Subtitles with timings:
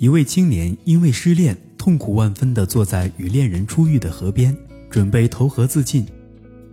[0.00, 4.56] 一位青年因为失恋，痛苦万分地坐在与恋人初遇的河边，
[4.88, 6.06] 准备投河自尽。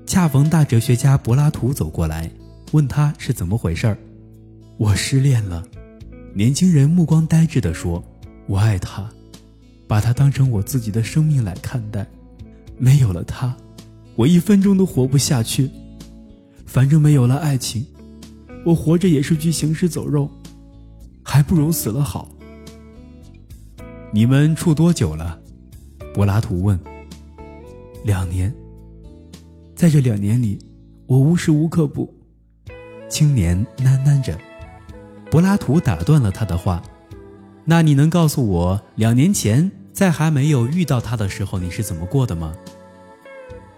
[0.05, 2.31] 恰逢大哲学家柏拉图走过来，
[2.71, 3.97] 问他是怎么回事儿。
[4.77, 5.61] 我失恋了。
[6.33, 8.01] 年轻人目光呆滞地说
[8.47, 9.09] ：“我爱他，
[9.89, 12.07] 把他当成我自己的生命来看待。
[12.77, 13.53] 没有了他，
[14.15, 15.69] 我一分钟都活不下去。
[16.65, 17.85] 反正没有了爱情，
[18.65, 20.31] 我活着也是具行尸走肉，
[21.23, 22.31] 还不如死了好。”
[24.13, 25.37] 你们处多久了？
[26.13, 26.79] 柏拉图问。
[28.05, 28.53] 两年。
[29.75, 30.57] 在这两年里，
[31.05, 32.11] 我无时无刻不……
[33.09, 34.37] 青年喃喃着。
[35.29, 36.81] 柏拉图打断了他的话
[37.65, 42.55] ：“那你能告诉我，两年前在还没有遇到他的时候，你是怎么过的吗？”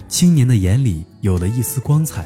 [0.07, 2.25] 青年的眼里有了一丝光彩。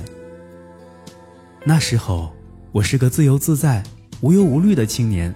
[1.66, 2.34] 那时候，
[2.74, 3.82] 我是个自由自在、
[4.20, 5.34] 无忧无虑的青年。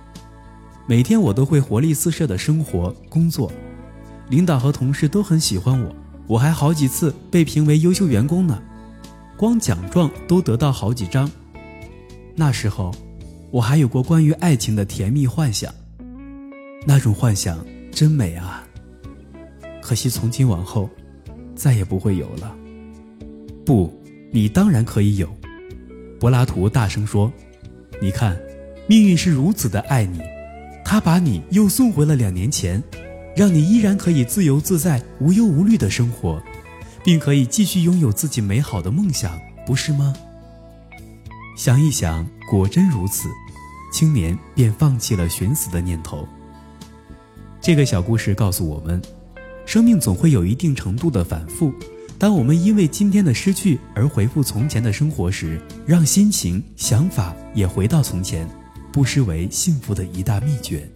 [0.89, 3.51] 每天我都会活力四射的生活工作，
[4.29, 5.93] 领导和同事都很喜欢我，
[6.27, 8.57] 我还好几次被评为优秀员工呢，
[9.35, 11.29] 光奖状都得到好几张。
[12.33, 12.95] 那时候，
[13.51, 15.73] 我还有过关于爱情的甜蜜幻想，
[16.85, 17.59] 那种幻想
[17.91, 18.65] 真美啊！
[19.81, 20.89] 可惜从今往后，
[21.53, 22.55] 再也不会有了。
[23.65, 23.93] 不，
[24.31, 25.27] 你当然可以有。
[26.17, 27.29] 柏拉图大声说
[28.01, 28.39] ：“你看，
[28.87, 30.21] 命运是如此的爱你。”
[30.89, 32.81] 他把你又送回了两年前，
[33.35, 36.41] 让你依然可以自由自在、无忧无虑的生活，
[37.03, 40.15] 并可以继续拥有自己美好的梦想，不是吗？
[41.57, 43.27] 想一想，果真如此，
[43.91, 46.25] 青年便放弃了寻死的念头。
[47.59, 49.01] 这个小故事告诉我们，
[49.65, 51.73] 生命总会有一定程度的反复。
[52.17, 58.47] 当我们因为今天的失去而回复从前的生活时，让心情、想法也回到从前。
[58.91, 60.89] 不失为幸福的一大秘诀。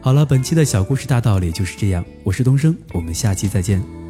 [0.00, 2.04] 好了，本期的小故事大道理就是这样。
[2.22, 4.05] 我是东升，我们下期再见。